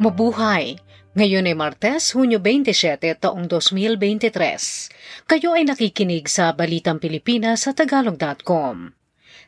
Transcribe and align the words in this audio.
Mabuhay! 0.00 0.80
Ngayon 1.12 1.44
ay 1.44 1.52
Martes, 1.52 2.16
Hunyo 2.16 2.40
27, 2.40 3.20
taong 3.20 3.44
2023. 3.44 5.28
Kayo 5.28 5.52
ay 5.52 5.68
nakikinig 5.68 6.24
sa 6.24 6.56
Balitang 6.56 6.96
Pilipinas 6.96 7.68
sa 7.68 7.76
Tagalog.com. 7.76 8.96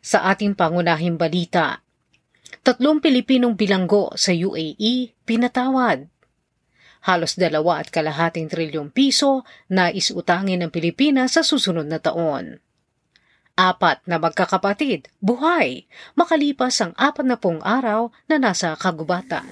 Sa 0.04 0.28
ating 0.28 0.52
pangunahing 0.52 1.16
balita, 1.16 1.80
tatlong 2.60 3.00
Pilipinong 3.00 3.56
bilanggo 3.56 4.12
sa 4.12 4.36
UAE 4.36 5.16
pinatawad. 5.24 6.12
Halos 7.08 7.40
dalawa 7.40 7.80
at 7.80 7.88
kalahating 7.88 8.52
trilyong 8.52 8.92
piso 8.92 9.48
na 9.72 9.88
isutangin 9.88 10.60
ng 10.60 10.68
Pilipinas 10.68 11.40
sa 11.40 11.40
susunod 11.40 11.88
na 11.88 11.96
taon. 11.96 12.60
Apat 13.56 14.04
na 14.04 14.20
magkakapatid, 14.20 15.08
buhay, 15.16 15.88
makalipas 16.12 16.76
ang 16.84 16.92
apat 17.00 17.24
na 17.24 17.40
pong 17.40 17.64
araw 17.64 18.12
na 18.28 18.36
nasa 18.36 18.76
kagubatan. 18.76 19.48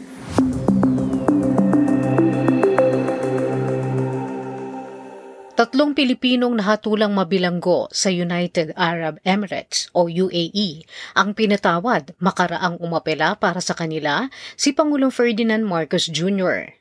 Tatlong 5.61 5.93
Pilipinong 5.93 6.57
nahatulang 6.57 7.13
mabilanggo 7.13 7.85
sa 7.93 8.09
United 8.09 8.73
Arab 8.81 9.21
Emirates 9.29 9.93
o 9.93 10.09
UAE 10.09 10.89
ang 11.13 11.37
pinatawad 11.37 12.17
makaraang 12.17 12.81
umapela 12.81 13.37
para 13.37 13.61
sa 13.61 13.77
kanila 13.77 14.33
si 14.57 14.73
Pangulong 14.73 15.13
Ferdinand 15.13 15.61
Marcos 15.61 16.09
Jr. 16.09 16.81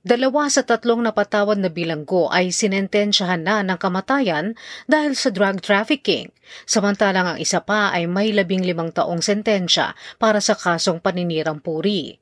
Dalawa 0.00 0.48
sa 0.48 0.64
tatlong 0.64 1.04
napatawad 1.04 1.60
na 1.60 1.68
bilanggo 1.68 2.32
ay 2.32 2.48
sinentensyahan 2.48 3.44
na 3.44 3.60
ng 3.60 3.76
kamatayan 3.76 4.56
dahil 4.88 5.12
sa 5.12 5.28
drug 5.28 5.60
trafficking, 5.60 6.32
samantalang 6.64 7.36
ang 7.36 7.38
isa 7.44 7.60
pa 7.60 7.92
ay 7.92 8.08
may 8.08 8.32
labing 8.32 8.64
limang 8.64 8.88
taong 8.88 9.20
sentensya 9.20 9.92
para 10.16 10.40
sa 10.40 10.56
kasong 10.56 11.04
paninirang 11.04 11.60
puri. 11.60 12.16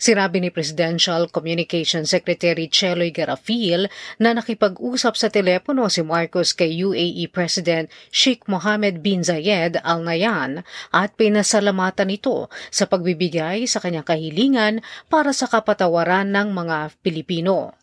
Sinabi 0.00 0.40
ni 0.40 0.48
Presidential 0.52 1.28
Communication 1.28 2.08
Secretary 2.08 2.68
Cheloy 2.68 3.12
Garafil 3.12 3.90
na 4.20 4.36
nakipag-usap 4.36 5.14
sa 5.16 5.28
telepono 5.28 5.88
si 5.92 6.00
Marcos 6.00 6.56
kay 6.56 6.72
UAE 6.84 7.28
President 7.32 7.88
Sheikh 8.12 8.48
Mohammed 8.48 9.04
bin 9.04 9.26
Zayed 9.26 9.80
Al 9.82 10.04
Nahyan 10.04 10.62
at 10.92 11.16
pinasalamatan 11.16 12.12
ito 12.12 12.52
sa 12.68 12.88
pagbibigay 12.88 13.68
sa 13.68 13.82
kanyang 13.82 14.06
kahilingan 14.06 14.74
para 15.12 15.34
sa 15.36 15.48
kapatawaran 15.48 16.32
ng 16.32 16.52
mga 16.52 16.96
Pilipino. 17.04 17.76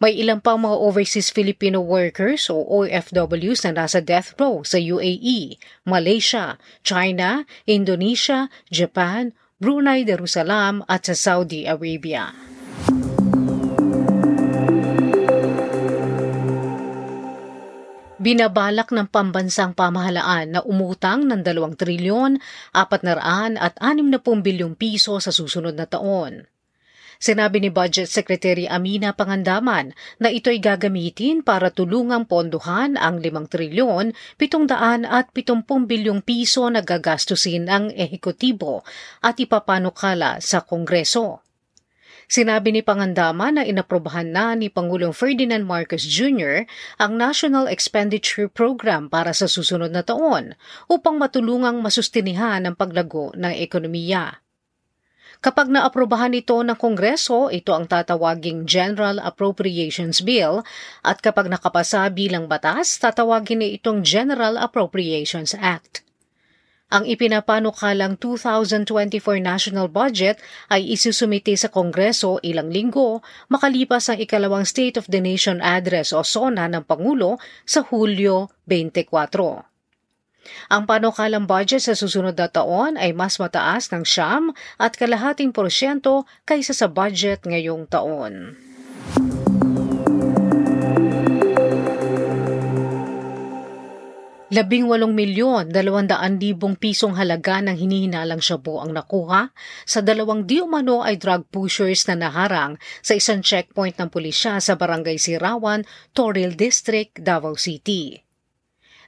May 0.00 0.16
ilang 0.16 0.40
pang 0.40 0.56
mga 0.56 0.80
overseas 0.80 1.28
Filipino 1.28 1.84
workers 1.84 2.48
o 2.48 2.64
OFWs 2.64 3.68
na 3.68 3.84
nasa 3.84 4.00
death 4.00 4.32
row 4.40 4.64
sa 4.64 4.80
UAE, 4.80 5.60
Malaysia, 5.84 6.56
China, 6.80 7.44
Indonesia, 7.68 8.48
Japan, 8.72 9.36
Brunei 9.60 10.08
Darussalam 10.08 10.80
at 10.88 11.04
sa 11.04 11.12
Saudi 11.12 11.68
Arabia. 11.68 12.32
Binabalak 18.16 18.88
ng 18.88 19.04
pambansang 19.12 19.76
pamahalaan 19.76 20.56
na 20.56 20.60
umutang 20.64 21.28
ng 21.28 21.44
2 21.44 21.76
trilyon, 21.76 22.40
400 22.72 23.60
at 23.60 23.76
60 23.76 24.16
bilyong 24.40 24.80
piso 24.80 25.20
sa 25.20 25.28
susunod 25.28 25.76
na 25.76 25.84
taon. 25.84 26.48
Sinabi 27.20 27.60
ni 27.60 27.68
Budget 27.68 28.08
Secretary 28.08 28.64
Amina 28.64 29.12
Pangandaman 29.12 29.92
na 30.16 30.32
ito'y 30.32 30.56
gagamitin 30.56 31.44
para 31.44 31.68
tulungang 31.68 32.24
ponduhan 32.24 32.96
ang 32.96 33.20
5 33.20 33.44
trilyon 33.44 34.16
700 34.40 35.04
at 35.04 35.28
70 35.36 35.68
bilyong 35.84 36.24
piso 36.24 36.64
na 36.72 36.80
gagastusin 36.80 37.68
ang 37.68 37.92
ehekutibo 37.92 38.88
at 39.20 39.36
ipapanukala 39.36 40.40
sa 40.40 40.64
Kongreso. 40.64 41.44
Sinabi 42.24 42.72
ni 42.72 42.80
Pangandaman 42.80 43.60
na 43.60 43.68
inaprobahan 43.68 44.32
na 44.32 44.56
ni 44.56 44.72
Pangulong 44.72 45.12
Ferdinand 45.12 45.60
Marcos 45.60 46.08
Jr. 46.08 46.64
ang 46.96 47.20
National 47.20 47.68
Expenditure 47.68 48.48
Program 48.48 49.12
para 49.12 49.36
sa 49.36 49.44
susunod 49.44 49.92
na 49.92 50.00
taon 50.00 50.56
upang 50.88 51.20
matulungang 51.20 51.84
masustinihan 51.84 52.64
ang 52.64 52.72
paglago 52.80 53.36
ng 53.36 53.52
ekonomiya. 53.60 54.40
Kapag 55.40 55.72
naaprobahan 55.72 56.36
ito 56.36 56.60
ng 56.60 56.76
Kongreso, 56.76 57.48
ito 57.48 57.72
ang 57.72 57.88
tatawaging 57.88 58.68
General 58.68 59.16
Appropriations 59.16 60.20
Bill 60.20 60.60
at 61.00 61.24
kapag 61.24 61.48
nakapasa 61.48 62.04
bilang 62.12 62.44
batas, 62.44 63.00
tatawagin 63.00 63.64
ni 63.64 63.80
itong 63.80 64.04
General 64.04 64.60
Appropriations 64.60 65.56
Act. 65.56 66.04
Ang 66.92 67.08
ipinapanukalang 67.08 68.20
2024 68.20 69.40
national 69.40 69.88
budget 69.88 70.36
ay 70.68 70.84
isusumiti 70.92 71.56
sa 71.56 71.72
Kongreso 71.72 72.36
ilang 72.44 72.68
linggo 72.68 73.24
makalipas 73.48 74.12
ang 74.12 74.20
ikalawang 74.20 74.68
State 74.68 75.00
of 75.00 75.08
the 75.08 75.24
Nation 75.24 75.64
Address 75.64 76.12
o 76.12 76.20
SONA 76.20 76.68
ng 76.68 76.84
Pangulo 76.84 77.40
sa 77.64 77.80
Hulyo 77.80 78.52
24. 78.68 79.69
Ang 80.68 80.86
panukalang 80.86 81.46
budget 81.50 81.84
sa 81.86 81.94
susunod 81.98 82.38
na 82.38 82.48
taon 82.50 82.94
ay 82.96 83.10
mas 83.10 83.36
mataas 83.40 83.90
ng 83.90 84.06
siyam 84.06 84.54
at 84.78 84.94
kalahating 84.94 85.50
porsyento 85.50 86.28
kaysa 86.46 86.72
sa 86.76 86.86
budget 86.86 87.42
ngayong 87.46 87.88
taon. 87.90 88.58
Labing 94.50 94.90
walong 94.90 95.14
milyon, 95.14 95.70
dalawandaan 95.70 96.42
libong 96.42 96.74
pisong 96.74 97.14
halaga 97.14 97.62
ng 97.62 97.78
hinihinalang 97.78 98.42
shabu 98.42 98.82
ang 98.82 98.90
nakuha 98.90 99.54
sa 99.86 100.02
dalawang 100.02 100.42
di 100.42 100.58
umano 100.58 101.06
ay 101.06 101.22
drug 101.22 101.46
pushers 101.54 102.02
na 102.10 102.18
naharang 102.18 102.74
sa 102.98 103.14
isang 103.14 103.46
checkpoint 103.46 103.94
ng 104.02 104.10
pulisya 104.10 104.58
sa 104.58 104.74
Barangay 104.74 105.22
Sirawan, 105.22 105.86
Toril 106.10 106.58
District, 106.58 107.14
Davao 107.22 107.54
City. 107.54 108.29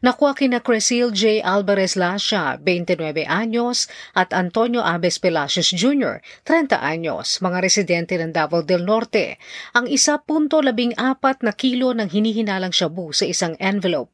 Nakuha 0.02 0.34
kina 0.34 0.58
Crecil 0.58 1.14
J. 1.14 1.46
Alvarez 1.46 1.94
Lasha, 1.94 2.58
29 2.58 3.22
anyos, 3.22 3.86
at 4.18 4.34
Antonio 4.34 4.82
Aves 4.82 5.22
Pelacios 5.22 5.70
Jr., 5.70 6.18
30 6.42 6.74
anyos, 6.74 7.38
mga 7.38 7.62
residente 7.62 8.18
ng 8.18 8.34
Davao 8.34 8.66
del 8.66 8.82
Norte, 8.82 9.38
ang 9.70 9.86
1.14 9.86 10.98
na 11.46 11.54
kilo 11.54 11.94
ng 11.94 12.10
hinihinalang 12.10 12.74
shabu 12.74 13.14
sa 13.14 13.30
isang 13.30 13.54
envelope. 13.62 14.10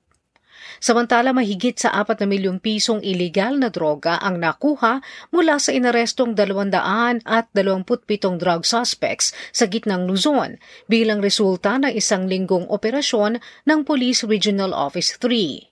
Samantala 0.77 1.33
mahigit 1.33 1.81
sa 1.81 1.97
4 1.97 2.21
na 2.21 2.27
milyong 2.29 2.61
pisong 2.61 3.01
ilegal 3.01 3.57
na 3.57 3.73
droga 3.73 4.21
ang 4.21 4.37
nakuha 4.37 5.01
mula 5.33 5.57
sa 5.57 5.73
inarestong 5.73 6.37
200 6.37 7.25
at 7.25 7.49
27 7.57 8.37
drug 8.37 8.69
suspects 8.69 9.33
sa 9.57 9.65
gitnang 9.65 10.05
Luzon 10.05 10.61
bilang 10.85 11.25
resulta 11.25 11.81
ng 11.81 11.97
isang 11.97 12.29
linggong 12.29 12.69
operasyon 12.69 13.41
ng 13.65 13.81
Police 13.89 14.29
Regional 14.29 14.77
Office 14.77 15.17
3. 15.17 15.68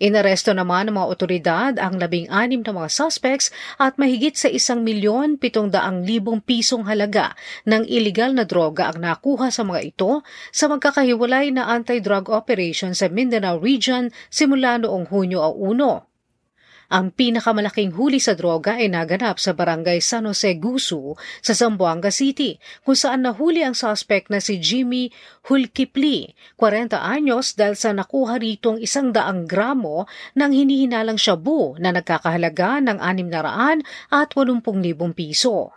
Inaresto 0.00 0.56
naman 0.56 0.88
ng 0.88 0.96
mga 0.96 1.08
otoridad 1.12 1.72
ang 1.76 2.00
labing-anim 2.00 2.64
na 2.64 2.72
mga 2.72 2.88
suspects 2.88 3.52
at 3.76 4.00
mahigit 4.00 4.32
sa 4.32 4.48
isang 4.48 4.80
milyon 4.80 5.36
pitong 5.36 5.68
daang 5.68 6.08
libong 6.08 6.40
pisong 6.40 6.88
halaga 6.88 7.36
ng 7.68 7.84
iligal 7.84 8.32
na 8.32 8.48
droga 8.48 8.88
ang 8.88 9.04
nakuha 9.04 9.52
sa 9.52 9.60
mga 9.60 9.92
ito 9.92 10.24
sa 10.56 10.72
magkakahiwalay 10.72 11.52
na 11.52 11.68
anti-drug 11.68 12.32
operation 12.32 12.96
sa 12.96 13.12
Mindanao 13.12 13.60
Region 13.60 14.08
simula 14.32 14.80
noong 14.80 15.12
Hunyo 15.12 15.44
1. 15.52 16.09
Ang 16.90 17.14
pinakamalaking 17.14 17.94
huli 17.94 18.18
sa 18.18 18.34
droga 18.34 18.74
ay 18.74 18.90
naganap 18.90 19.38
sa 19.38 19.54
barangay 19.54 20.02
San 20.02 20.26
Jose 20.26 20.58
Gusu 20.58 21.14
sa 21.38 21.54
Zamboanga 21.54 22.10
City 22.10 22.58
kung 22.82 22.98
saan 22.98 23.22
nahuli 23.22 23.62
ang 23.62 23.78
suspect 23.78 24.26
na 24.26 24.42
si 24.42 24.58
Jimmy 24.58 25.14
Hulkipli, 25.46 26.34
40 26.58 26.98
anyos 26.98 27.54
dahil 27.54 27.78
sa 27.78 27.94
nakuha 27.94 28.42
ritong 28.42 28.82
isang 28.82 29.14
daang 29.14 29.46
gramo 29.46 30.10
ng 30.34 30.50
hinihinalang 30.50 31.14
shabu 31.14 31.78
na 31.78 31.94
nagkakahalaga 31.94 32.82
ng 32.82 32.98
600 32.98 33.86
at 34.10 34.34
80,000 34.34 35.14
piso. 35.14 35.70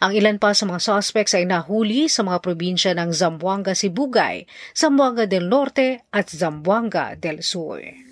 Ang 0.00 0.16
ilan 0.16 0.40
pa 0.40 0.56
sa 0.56 0.64
mga 0.64 0.80
suspects 0.80 1.36
ay 1.36 1.44
nahuli 1.44 2.08
sa 2.08 2.24
mga 2.24 2.40
probinsya 2.40 2.96
ng 2.96 3.12
Zamboanga 3.12 3.76
Sibugay, 3.76 4.48
Zamboanga 4.72 5.28
del 5.28 5.52
Norte 5.52 6.08
at 6.08 6.32
Zamboanga 6.32 7.12
del 7.12 7.44
Sur. 7.44 8.03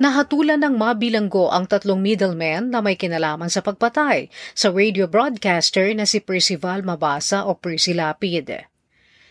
Nahatulan 0.00 0.64
ng 0.64 0.80
mabilanggo 0.80 1.52
ang 1.52 1.68
tatlong 1.68 2.00
middlemen 2.00 2.72
na 2.72 2.80
may 2.80 2.96
kinalaman 2.96 3.52
sa 3.52 3.60
pagpatay 3.60 4.32
sa 4.56 4.72
radio 4.72 5.04
broadcaster 5.04 5.92
na 5.92 6.08
si 6.08 6.24
Percival 6.24 6.80
Mabasa 6.80 7.44
o 7.44 7.52
Percy 7.52 7.92
Lapid. 7.92 8.64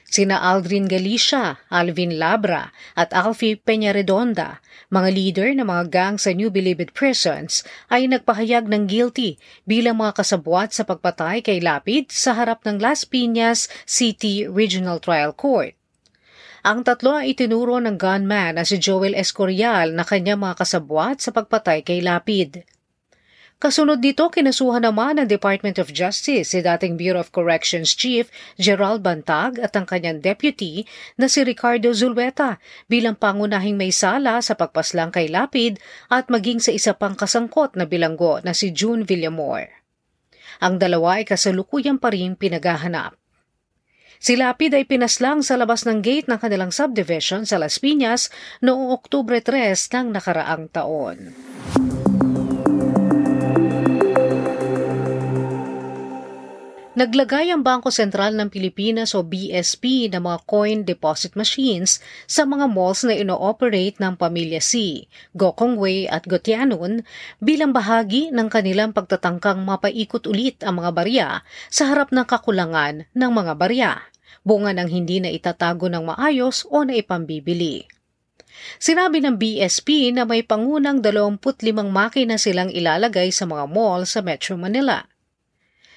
Sina 0.06 0.38
Aldrin 0.38 0.86
Galicia, 0.86 1.58
Alvin 1.74 2.22
Labra 2.22 2.70
at 2.94 3.10
Alfie 3.18 3.58
Peñaredonda, 3.58 4.62
mga 4.94 5.10
leader 5.10 5.50
ng 5.58 5.66
mga 5.66 5.86
gang 5.90 6.16
sa 6.22 6.38
New 6.38 6.54
Bilibid 6.54 6.94
Prisons, 6.94 7.66
ay 7.90 8.06
nagpahayag 8.06 8.70
ng 8.70 8.86
guilty 8.86 9.42
bilang 9.66 9.98
mga 9.98 10.22
kasabwat 10.22 10.70
sa 10.70 10.86
pagpatay 10.86 11.42
kay 11.42 11.58
Lapid 11.58 12.14
sa 12.14 12.38
harap 12.38 12.62
ng 12.70 12.78
Las 12.78 13.10
Piñas 13.10 13.66
City 13.90 14.46
Regional 14.46 15.02
Trial 15.02 15.34
Court. 15.34 15.79
Ang 16.60 16.84
tatlo 16.84 17.16
ay 17.16 17.32
itinuro 17.32 17.80
ng 17.80 17.96
gunman 17.96 18.60
na 18.60 18.68
si 18.68 18.76
Joel 18.76 19.16
Escorial 19.16 19.96
na 19.96 20.04
kanya 20.04 20.36
mga 20.36 20.60
kasabwat 20.60 21.24
sa 21.24 21.32
pagpatay 21.32 21.88
kay 21.88 22.04
Lapid. 22.04 22.68
Kasunod 23.60 24.00
dito, 24.00 24.32
kinasuhan 24.32 24.88
naman 24.88 25.20
ng 25.20 25.28
Department 25.28 25.84
of 25.84 25.92
Justice 25.92 26.56
si 26.56 26.60
dating 26.64 26.96
Bureau 26.96 27.20
of 27.20 27.36
Corrections 27.36 27.92
Chief 27.92 28.32
Gerald 28.56 29.04
Bantag 29.04 29.60
at 29.60 29.76
ang 29.76 29.84
kanyang 29.84 30.24
deputy 30.24 30.88
na 31.20 31.28
si 31.28 31.44
Ricardo 31.44 31.92
Zulweta 31.92 32.56
bilang 32.88 33.20
pangunahing 33.20 33.76
may 33.76 33.92
sala 33.92 34.40
sa 34.40 34.56
pagpaslang 34.56 35.12
kay 35.12 35.28
Lapid 35.28 35.76
at 36.08 36.32
maging 36.32 36.64
sa 36.64 36.72
isa 36.72 36.96
pang 36.96 37.20
kasangkot 37.20 37.76
na 37.76 37.84
bilanggo 37.84 38.40
na 38.48 38.56
si 38.56 38.72
June 38.72 39.04
Villamor. 39.04 39.68
Ang 40.64 40.80
dalawa 40.80 41.20
ay 41.20 41.28
kasalukuyan 41.28 42.00
pa 42.00 42.16
rin 42.16 42.40
pinaghahanap. 42.40 43.19
Si 44.20 44.36
Lapid 44.36 44.76
ay 44.76 44.84
pinaslang 44.84 45.48
sa 45.48 45.56
labas 45.56 45.88
ng 45.88 46.04
gate 46.04 46.28
ng 46.28 46.44
kanilang 46.44 46.76
subdivision 46.76 47.48
sa 47.48 47.56
Las 47.56 47.80
Piñas 47.80 48.28
noong 48.60 48.92
Oktubre 48.92 49.40
3 49.40 49.72
ng 49.72 50.12
nakaraang 50.12 50.68
taon. 50.76 51.32
Naglagay 57.00 57.48
ang 57.48 57.64
Bangko 57.64 57.96
Sentral 57.96 58.36
ng 58.36 58.52
Pilipinas 58.52 59.16
o 59.16 59.24
BSP 59.24 60.12
ng 60.12 60.20
mga 60.20 60.40
coin 60.44 60.84
deposit 60.84 61.32
machines 61.40 62.04
sa 62.28 62.44
mga 62.44 62.68
malls 62.68 63.08
na 63.08 63.16
ino-operate 63.16 63.96
ng 64.04 64.20
Pamilya 64.20 64.60
C, 64.60 65.08
Gokong 65.32 65.80
Wei 65.80 66.12
at 66.12 66.28
Gotianun 66.28 67.08
bilang 67.40 67.72
bahagi 67.72 68.36
ng 68.36 68.52
kanilang 68.52 68.92
pagtatangkang 68.92 69.64
mapaikot 69.64 70.28
ulit 70.28 70.60
ang 70.68 70.84
mga 70.84 70.92
barya 70.92 71.28
sa 71.72 71.88
harap 71.88 72.12
ng 72.12 72.28
kakulangan 72.28 73.08
ng 73.16 73.32
mga 73.32 73.54
barya, 73.56 73.92
bunga 74.44 74.76
ng 74.76 74.92
hindi 74.92 75.24
na 75.24 75.32
itatago 75.32 75.88
ng 75.88 76.04
maayos 76.04 76.68
o 76.68 76.84
na 76.84 77.00
ipambibili. 77.00 77.88
Sinabi 78.76 79.24
ng 79.24 79.40
BSP 79.40 80.12
na 80.12 80.28
may 80.28 80.44
pangunang 80.44 81.00
25 81.00 81.64
makina 81.80 82.36
silang 82.36 82.68
ilalagay 82.68 83.32
sa 83.32 83.48
mga 83.48 83.72
mall 83.72 84.04
sa 84.04 84.20
Metro 84.20 84.60
Manila. 84.60 85.08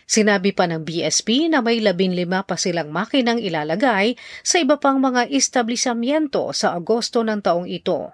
Sinabi 0.05 0.53
pa 0.53 0.69
ng 0.69 0.83
BSP 0.83 1.49
na 1.49 1.65
may 1.65 1.81
labinlima 1.81 2.45
pa 2.45 2.59
silang 2.59 2.91
makinang 2.91 3.39
ilalagay 3.39 4.19
sa 4.43 4.59
iba 4.61 4.77
pang 4.77 4.99
mga 4.99 5.31
establishmento 5.31 6.51
sa 6.53 6.77
Agosto 6.77 7.23
ng 7.23 7.41
taong 7.41 7.71
ito. 7.71 8.13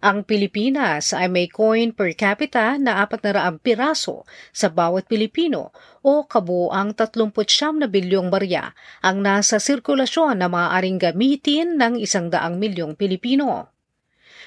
Ang 0.00 0.24
Pilipinas 0.24 1.12
ay 1.12 1.28
may 1.28 1.44
coin 1.44 1.92
per 1.92 2.16
capita 2.16 2.80
na 2.80 3.04
400 3.04 3.60
piraso 3.60 4.24
sa 4.48 4.72
bawat 4.72 5.04
Pilipino 5.04 5.76
o 6.00 6.24
kabuang 6.24 6.96
39 6.96 7.36
na 7.76 7.84
bilyong 7.84 8.32
barya 8.32 8.72
ang 9.04 9.20
nasa 9.20 9.60
sirkulasyon 9.60 10.40
na 10.40 10.48
maaaring 10.48 10.96
gamitin 10.96 11.76
ng 11.76 12.00
100 12.00 12.32
milyong 12.56 12.96
Pilipino. 12.96 13.69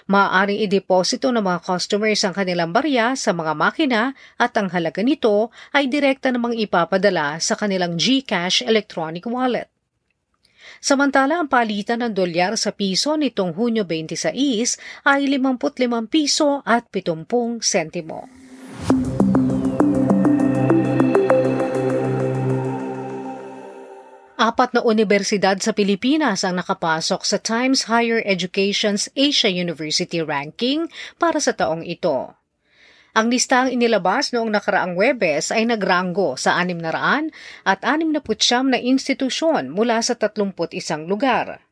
Maaaring 0.04 0.60
ideposito 0.60 1.32
ng 1.32 1.40
mga 1.40 1.64
customers 1.64 2.20
ang 2.28 2.36
kanilang 2.36 2.76
barya 2.76 3.16
sa 3.16 3.32
mga 3.32 3.56
makina 3.56 4.12
at 4.36 4.52
ang 4.60 4.68
halaga 4.68 5.00
nito 5.00 5.48
ay 5.72 5.88
direkta 5.88 6.28
namang 6.28 6.60
ipapadala 6.60 7.40
sa 7.40 7.56
kanilang 7.56 7.96
GCash 7.96 8.68
electronic 8.68 9.24
wallet. 9.24 9.72
Samantala, 10.84 11.40
ang 11.40 11.48
palitan 11.48 12.04
ng 12.04 12.12
dolyar 12.12 12.60
sa 12.60 12.76
piso 12.76 13.16
nitong 13.16 13.56
Hunyo 13.56 13.88
26 13.88 15.08
ay 15.08 15.22
55 15.32 16.12
piso 16.12 16.60
at 16.68 16.92
70 16.92 17.64
sentimo. 17.64 18.43
Apat 24.44 24.76
na 24.76 24.84
universidad 24.84 25.56
sa 25.64 25.72
Pilipinas 25.72 26.44
ang 26.44 26.60
nakapasok 26.60 27.24
sa 27.24 27.40
Times 27.40 27.88
Higher 27.88 28.20
Education's 28.28 29.08
Asia 29.16 29.48
University 29.48 30.20
Ranking 30.20 30.92
para 31.16 31.40
sa 31.40 31.56
taong 31.56 31.88
ito. 31.88 32.36
Ang 33.16 33.32
listang 33.32 33.72
inilabas 33.72 34.36
noong 34.36 34.52
nakaraang 34.52 35.00
Webes 35.00 35.48
ay 35.48 35.64
nagranggo 35.64 36.36
sa 36.36 36.60
600 36.60 37.32
at 37.64 37.88
69 37.88 38.68
na 38.68 38.84
institusyon 38.84 39.72
mula 39.72 40.04
sa 40.04 40.12
31 40.20 41.08
lugar. 41.08 41.64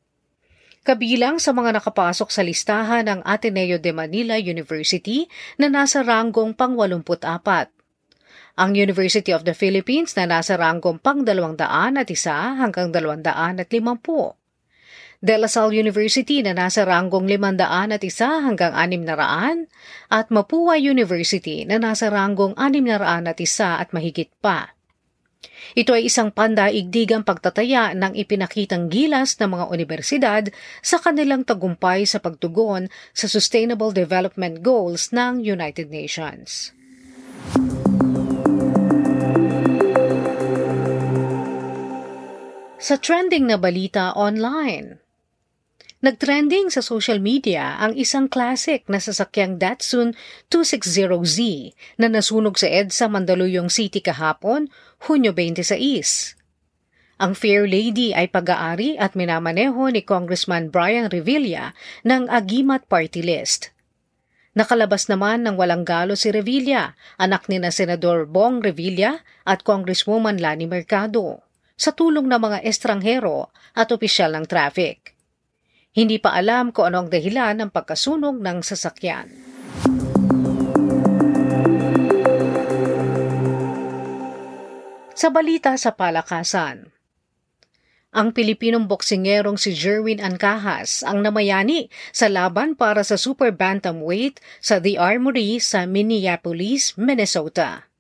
Kabilang 0.88 1.44
sa 1.44 1.52
mga 1.52 1.76
nakapasok 1.76 2.32
sa 2.32 2.40
listahan 2.40 3.04
ng 3.04 3.20
Ateneo 3.28 3.84
de 3.84 3.92
Manila 3.92 4.40
University 4.40 5.28
na 5.60 5.68
nasa 5.68 6.08
ranggong 6.08 6.56
pang-84 6.56 7.81
ang 8.60 8.76
University 8.76 9.32
of 9.32 9.48
the 9.48 9.56
Philippines 9.56 10.16
na 10.20 10.28
nasa 10.28 10.60
ranggong 10.60 11.00
pang 11.00 11.24
200 11.24 11.62
at 11.96 12.10
isa 12.12 12.58
hanggang 12.60 12.92
250. 12.92 14.42
De 15.22 15.38
La 15.38 15.46
Salle 15.46 15.78
University 15.78 16.42
na 16.42 16.58
nasa 16.58 16.82
ranggong 16.82 17.30
500 17.30 17.94
at 17.94 18.02
isa 18.02 18.42
hanggang 18.42 18.74
600 18.74 19.70
at 20.10 20.34
Mapua 20.34 20.82
University 20.82 21.62
na 21.62 21.78
nasa 21.78 22.10
ranggong 22.10 22.58
600 22.58 23.30
at 23.30 23.38
isa 23.38 23.78
at 23.78 23.94
mahigit 23.94 24.34
pa. 24.42 24.74
Ito 25.78 25.94
ay 25.94 26.10
isang 26.10 26.34
pandaigdigang 26.34 27.22
pagtataya 27.22 27.94
ng 27.94 28.18
ipinakitang 28.18 28.90
gilas 28.90 29.38
ng 29.38 29.50
mga 29.58 29.66
universidad 29.70 30.44
sa 30.82 30.98
kanilang 30.98 31.46
tagumpay 31.46 32.04
sa 32.10 32.18
pagtugon 32.18 32.90
sa 33.14 33.30
Sustainable 33.30 33.94
Development 33.94 34.60
Goals 34.60 35.14
ng 35.14 35.46
United 35.46 35.94
Nations. 35.94 36.74
Sa 42.92 43.00
trending 43.00 43.48
na 43.48 43.56
balita 43.56 44.12
online, 44.20 45.00
Nagtrending 46.04 46.68
sa 46.68 46.84
social 46.84 47.24
media 47.24 47.80
ang 47.80 47.96
isang 47.96 48.28
classic 48.28 48.84
na 48.92 49.00
sasakyang 49.00 49.56
Datsun 49.56 50.12
260Z 50.52 51.40
na 51.96 52.12
nasunog 52.12 52.60
sa 52.60 52.68
EDSA 52.68 53.08
Mandaluyong 53.08 53.72
City 53.72 54.04
kahapon, 54.04 54.68
Hunyo 55.08 55.32
26. 55.32 56.36
Ang 57.16 57.32
Fair 57.32 57.64
Lady 57.64 58.12
ay 58.12 58.28
pag-aari 58.28 59.00
at 59.00 59.16
minamaneho 59.16 59.88
ni 59.88 60.04
Congressman 60.04 60.68
Brian 60.68 61.08
Revilla 61.08 61.72
ng 62.04 62.28
Agimat 62.28 62.84
Party 62.92 63.24
List. 63.24 63.72
Nakalabas 64.52 65.08
naman 65.08 65.48
ng 65.48 65.56
walang 65.56 65.88
galo 65.88 66.20
si 66.20 66.28
Revilla, 66.28 67.00
anak 67.16 67.48
ni 67.48 67.56
na 67.56 67.72
Senador 67.72 68.28
Bong 68.28 68.60
Revilla 68.60 69.24
at 69.48 69.64
Congresswoman 69.64 70.44
Lani 70.44 70.68
Mercado 70.68 71.48
sa 71.82 71.98
tulong 71.98 72.30
ng 72.30 72.38
mga 72.38 72.60
estranghero 72.62 73.50
at 73.74 73.90
opisyal 73.90 74.38
ng 74.38 74.46
traffic. 74.46 75.18
Hindi 75.98 76.22
pa 76.22 76.38
alam 76.38 76.70
kung 76.70 76.94
ano 76.94 77.02
ang 77.02 77.10
dahilan 77.10 77.58
ng 77.58 77.70
pagkasunog 77.74 78.38
ng 78.38 78.62
sasakyan. 78.62 79.34
Sa 85.18 85.34
balita 85.34 85.74
sa 85.74 85.98
palakasan, 85.98 86.94
ang 88.12 88.36
Pilipinong 88.36 88.92
boksingerong 88.92 89.56
si 89.56 89.72
Jerwin 89.72 90.20
Ancahas 90.22 91.02
ang 91.02 91.24
namayani 91.24 91.88
sa 92.12 92.28
laban 92.28 92.78
para 92.78 93.08
sa 93.08 93.16
super 93.16 93.56
bantamweight 93.56 94.38
sa 94.60 94.84
The 94.84 95.00
Armory 95.02 95.58
sa 95.64 95.88
Minneapolis, 95.88 96.94
Minnesota. 97.00 97.91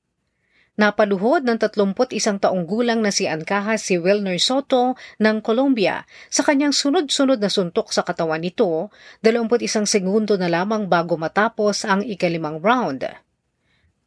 Napaluhod 0.81 1.45
ng 1.45 1.61
31 1.61 2.41
taong 2.41 2.65
gulang 2.65 3.05
na 3.05 3.13
si 3.13 3.29
Ancahas 3.29 3.85
si 3.85 4.01
Wilner 4.01 4.41
Soto 4.41 4.97
ng 5.21 5.37
Colombia 5.45 6.09
sa 6.25 6.41
kanyang 6.41 6.73
sunod-sunod 6.73 7.37
na 7.37 7.53
suntok 7.53 7.93
sa 7.93 8.01
katawan 8.01 8.41
nito, 8.41 8.89
21 9.21 9.85
segundo 9.85 10.41
na 10.41 10.49
lamang 10.49 10.89
bago 10.89 11.21
matapos 11.21 11.85
ang 11.85 12.01
ikalimang 12.01 12.57
round. 12.65 13.05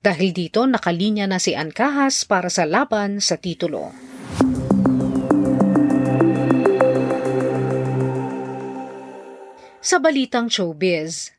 Dahil 0.03 0.35
dito 0.35 0.67
nakalinya 0.67 1.31
na 1.31 1.39
si 1.39 1.55
Ancahas 1.55 2.27
para 2.27 2.51
sa 2.51 2.67
laban 2.67 3.23
sa 3.23 3.39
titulo. 3.39 3.95
Sa 9.79 10.03
balitang 10.03 10.51
showbiz, 10.51 11.31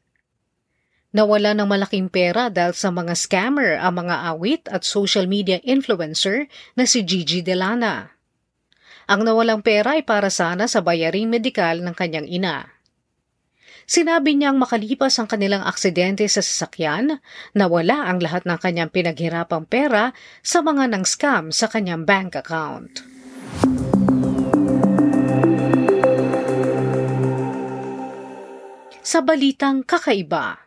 Nawala 1.16 1.56
ng 1.56 1.64
malaking 1.64 2.12
pera 2.12 2.52
dahil 2.52 2.76
sa 2.76 2.92
mga 2.92 3.16
scammer 3.16 3.80
ang 3.80 4.04
mga 4.04 4.36
awit 4.36 4.68
at 4.68 4.84
social 4.84 5.32
media 5.32 5.64
influencer 5.64 6.52
na 6.76 6.84
si 6.84 7.08
Gigi 7.08 7.40
Delana. 7.40 8.12
Ang 9.08 9.24
nawalang 9.24 9.64
pera 9.64 9.96
ay 9.96 10.04
para 10.04 10.28
sana 10.28 10.68
sa 10.68 10.84
bayaring 10.84 11.32
medikal 11.32 11.80
ng 11.80 11.96
kanyang 11.96 12.28
ina. 12.28 12.68
Sinabi 13.88 14.36
niyang 14.36 14.60
makalipas 14.60 15.16
ang 15.16 15.32
kanilang 15.32 15.64
aksidente 15.64 16.28
sa 16.28 16.44
sasakyan, 16.44 17.24
nawala 17.56 18.12
ang 18.12 18.20
lahat 18.20 18.44
ng 18.44 18.60
kanyang 18.60 18.92
pinaghirapang 18.92 19.72
pera 19.72 20.12
sa 20.44 20.60
mga 20.60 20.92
nang 20.92 21.08
scam 21.08 21.48
sa 21.48 21.72
kanyang 21.72 22.04
bank 22.04 22.36
account. 22.36 23.08
Sa 29.06 29.24
balitang 29.24 29.86
kakaiba, 29.86 30.65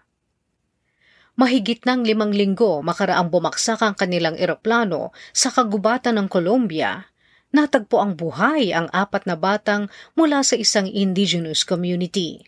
Mahigit 1.39 1.87
ng 1.87 2.03
limang 2.03 2.35
linggo 2.35 2.83
makaraang 2.83 3.31
bumaksak 3.31 3.79
ang 3.79 3.95
kanilang 3.95 4.35
eroplano 4.35 5.15
sa 5.31 5.55
kagubatan 5.55 6.19
ng 6.19 6.27
Colombia 6.27 7.07
natagpo 7.49 8.01
ang 8.01 8.13
buhay 8.13 8.77
ang 8.77 8.93
apat 8.93 9.25
na 9.25 9.37
batang 9.37 9.89
mula 10.13 10.45
sa 10.45 10.57
isang 10.57 10.85
indigenous 10.85 11.65
community. 11.65 12.45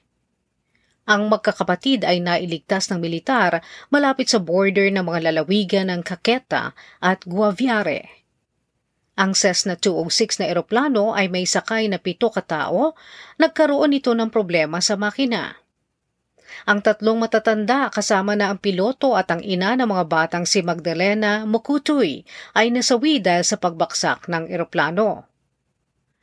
Ang 1.08 1.32
magkakapatid 1.32 2.04
ay 2.06 2.20
nailigtas 2.22 2.92
ng 2.92 3.00
militar 3.00 3.64
malapit 3.88 4.30
sa 4.30 4.38
border 4.38 4.92
ng 4.92 5.02
mga 5.02 5.32
lalawigan 5.32 5.90
ng 5.90 6.04
Caqueta 6.04 6.76
at 7.02 7.24
Guaviare. 7.26 8.22
Ang 9.18 9.34
Cessna 9.34 9.74
206 9.74 10.44
na 10.44 10.46
eroplano 10.48 11.12
ay 11.12 11.28
may 11.28 11.44
sakay 11.44 11.90
na 11.90 11.98
pito 11.98 12.30
katao, 12.30 12.94
nagkaroon 13.42 13.96
ito 13.96 14.14
ng 14.14 14.30
problema 14.30 14.78
sa 14.78 14.94
makina. 14.94 15.58
Ang 16.68 16.84
tatlong 16.84 17.18
matatanda 17.18 17.90
kasama 17.90 18.38
na 18.38 18.52
ang 18.52 18.58
piloto 18.58 19.16
at 19.16 19.30
ang 19.30 19.42
ina 19.42 19.74
ng 19.76 19.88
mga 19.88 20.04
batang 20.06 20.44
si 20.44 20.60
Magdalena 20.60 21.44
Mukutuy 21.48 22.22
ay 22.54 22.70
nasawi 22.70 23.18
dahil 23.18 23.44
sa 23.46 23.56
pagbaksak 23.58 24.30
ng 24.30 24.48
eroplano. 24.50 25.30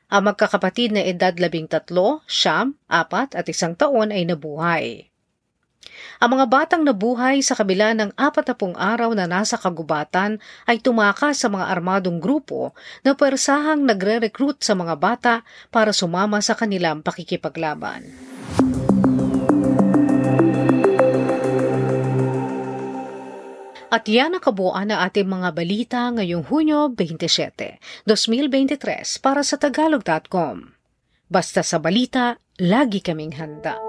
Ang 0.08 0.32
magkakapatid 0.32 0.96
na 0.96 1.04
edad 1.04 1.36
labing 1.36 1.68
tatlo, 1.68 2.24
siyam, 2.32 2.80
apat 2.88 3.36
at 3.36 3.44
isang 3.52 3.76
taon 3.76 4.16
ay 4.16 4.24
nabuhay. 4.24 5.12
Ang 6.18 6.40
mga 6.40 6.46
batang 6.50 6.82
nabuhay 6.82 7.46
sa 7.46 7.54
kabila 7.54 7.94
ng 7.94 8.16
apat 8.18 8.50
na 8.50 8.56
pung 8.58 8.74
araw 8.74 9.14
na 9.14 9.30
nasa 9.30 9.60
kagubatan 9.60 10.42
ay 10.66 10.82
tumakas 10.82 11.44
sa 11.44 11.48
mga 11.52 11.70
armadong 11.70 12.18
grupo 12.18 12.74
na 13.06 13.14
persahang 13.14 13.86
nagre-recruit 13.86 14.64
sa 14.64 14.74
mga 14.74 14.96
bata 14.98 15.34
para 15.70 15.94
sumama 15.94 16.42
sa 16.42 16.58
kanilang 16.58 17.06
pakikipaglaban. 17.06 18.08
At 23.98 24.06
yan 24.06 24.38
ang 24.38 24.44
kabuuan 24.46 24.94
ng 24.94 25.00
ating 25.10 25.26
mga 25.26 25.58
balita 25.58 26.14
ngayong 26.14 26.46
Hunyo 26.54 26.94
27, 26.94 27.82
2023 28.06 28.78
para 29.18 29.42
sa 29.42 29.58
Tagalog.com. 29.58 30.78
Basta 31.26 31.66
sa 31.66 31.82
balita, 31.82 32.38
lagi 32.62 33.02
kaming 33.02 33.34
handa. 33.42 33.87